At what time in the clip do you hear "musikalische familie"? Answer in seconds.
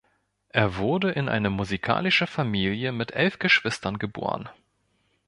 1.51-2.91